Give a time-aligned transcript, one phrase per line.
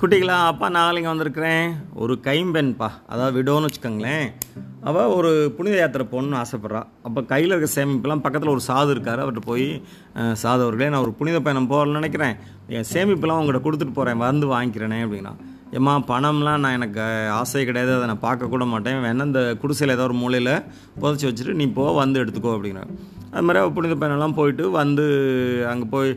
[0.00, 1.66] குட்டிகளா அப்பா நாளைங்க வந்திருக்கிறேன்.
[2.02, 4.24] ஒரு கைம்பெண்ப்பா அதாவது விடோன்னு வச்சுக்கோங்களேன்.
[4.88, 6.80] அவள் ஒரு புனித யாத்திரை போகணுன்னு ஆசைப்பட்றா.
[7.06, 9.22] அப்போ கையில் இருக்க சேமிப்புலாம் பக்கத்தில் ஒரு சாது இருக்கார்.
[9.24, 9.68] அவர்கிட்ட போய்
[10.42, 12.34] சாது அவர்களே நான் ஒரு புனித பயணம் போகலன்னு நினைக்கிறேன்.
[12.76, 15.34] என் சேமிப்புலாம் உங்கள்கிட்ட கொடுத்துட்டு போகிறேன் வந்து வாங்கிக்கிறேனே அப்படின்னா.
[15.78, 17.02] ஏம்மா பணம்லாம் நான் எனக்கு
[17.38, 17.90] ஆசை கிடையாது.
[17.96, 18.96] அதை நான் பார்க்கக்கூட மாட்டேன்.
[19.04, 20.52] வேணா இந்த குடிசையில் ஏதோ ஒரு மூலையில்
[21.00, 22.84] புதைச்சி வச்சுட்டு நீ போ வந்து எடுத்துக்கோ அப்படின்னா
[23.32, 25.04] அது மாதிரி அவள் புனித பயணம்லாம் போயிட்டு வந்து
[25.72, 26.10] அங்கே போய்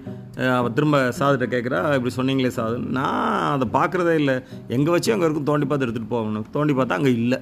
[0.57, 2.77] அவள் திரும்ப சாதுகிட்ட கேட்குறா இப்படி சொன்னீங்களே சாது.
[2.97, 4.35] நான் அதை பார்க்குறதே இல்லை.
[4.77, 7.39] எங்கே வச்சு அங்கே இருக்கும் தோண்டி பார்த்து எடுத்துகிட்டு போகணும் தோண்டி பார்த்தா அங்கே இல்லை.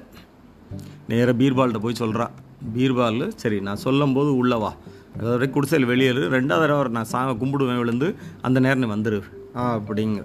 [1.12, 2.26] நேராக பீர்பால்கிட்ட போய் சொல்கிறா
[2.74, 4.32] பீர்பால் சரி நான் சொல்லும் போது
[4.64, 4.72] வா.
[5.14, 8.08] அதாவது வரைக்கும் குடிசையில் வெளியேறு ரெண்டாவது தடவை நான் சாங்க கும்பிடுவேன் விழுந்து
[8.48, 9.18] அந்த நேரம் நீ வந்துடு
[9.78, 10.20] அப்படிங்க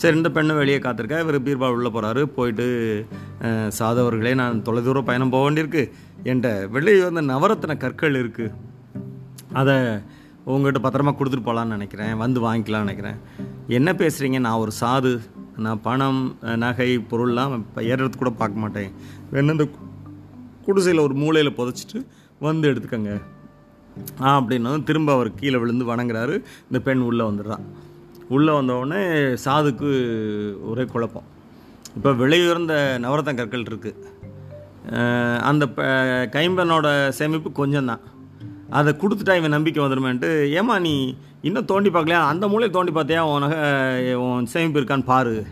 [0.00, 1.16] சரி இந்த பெண்ணை வெளியே காத்திருக்கா.
[1.22, 2.66] இவர் பீர்பால் உள்ளே போகிறாரு போயிட்டு
[3.78, 5.82] சாதவர்களே நான் தொலைதூரம் பயணம் போக வேண்டியிருக்கு.
[6.24, 8.54] என்கிட்ட வெளியே வந்து நவரத்தின கற்கள் இருக்குது
[9.60, 9.74] அதை
[10.52, 12.14] உங்கள்கிட்ட பத்திரமா கொடுத்துட்டு போகலான்னு நினைக்கிறேன்.
[12.22, 13.18] வந்து வாங்கிக்கலாம்னு நினைக்கிறேன்.
[13.78, 15.12] என்ன பேசுகிறீங்க நான் ஒரு சாது.
[15.64, 16.22] நான் பணம்
[16.64, 18.90] நகை பொருள்லாம் இப்போ கூட பார்க்க மாட்டேன்.
[19.32, 19.66] வேணும் இந்த
[20.64, 22.00] குடிசையில் ஒரு மூலையில் புதைச்சிட்டு
[22.46, 23.12] வந்து எடுத்துக்கங்க.
[24.22, 24.32] ஆ
[24.88, 26.36] திரும்ப அவர் கீழே விழுந்து வணங்குறாரு.
[26.68, 27.64] இந்த பெண் உள்ளே வந்துடுறான்
[28.30, 29.04] உள்ளே வந்தவுடனே
[29.44, 29.90] சாதுக்கு
[30.64, 31.22] ஒரே குழப்பம்.
[31.96, 35.82] இப்போ விலையுயர்ந்த நவரத்தன கற்கள் இருக்குது அந்த ப-
[36.32, 38.00] கைம்பெண்ணோட சேமிப்பு கொஞ்சம்தான்.
[38.70, 42.22] அதை கொடுத்துட்டா இவன் நம்பிக்கை வந்துடுமேன்ட்டு ஏமா நீ இன்னும் தோண்டி பார்க்கலையா?
[42.26, 43.18] அந்த மூலையை தோண்டி பார்த்தியா?
[43.18, 45.46] உனக்கு உன் சேமிப்பு இருக்கான்னு பாரு.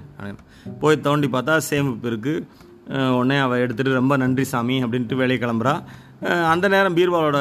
[0.80, 5.82] போய் தோண்டி பார்த்தா சேமிப்பு இருக்குது உடனே அவள் எடுத்துகிட்டு ரொம்ப நன்றி சாமி அப்படின்ட்டு வெளியே கிளம்புறா.
[6.52, 7.38] அந்த நேரம் பீர்பாலோட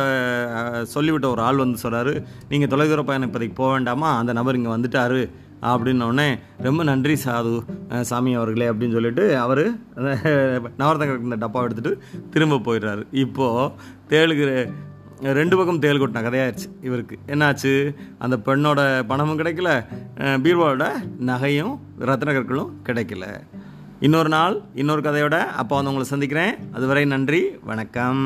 [0.95, 4.17] சொல்லிவிட்ட ஒரு ஆள் வந்து சொல்கிறாரு நீங்கள் தொலைதூர பயணம் இப்போதைக்கு போக வேண்டாமா?
[4.17, 5.21] அந்த நபர் இங்கே வந்துட்டாரு.
[5.69, 6.27] அப்படின்னோடனே
[6.65, 7.53] ரொம்ப நன்றி சாது
[8.09, 9.63] சாமி அவர்களே அப்படின்னு சொல்லிட்டு அவர்
[10.81, 11.93] நவரத்தங்க இந்த டப்பாவை எடுத்துகிட்டு
[12.33, 13.03] திரும்ப போயிடுறாரு.
[13.23, 13.71] இப்போது
[14.11, 14.47] தேளுக்கு
[15.39, 17.15] ரெண்டு பக்கம் தேல் கொட்டின கதையாயிருச்சு இவருக்கு.
[17.27, 17.71] என்னாச்சு?
[18.19, 19.71] அந்த பெண்ணோட பணமும் கிடைக்கல
[20.43, 20.87] பீர்பாலோட
[21.29, 21.73] நகையும்
[22.09, 23.25] ரத்ன கற்களும் கிடைக்கல.
[23.99, 26.53] இன்னொரு நாள் இன்னொரு கதையோட அப்போ வந்து உங்களை சந்திக்கிறேன்.
[26.73, 28.21] அதுவரை நன்றி வணக்கம்.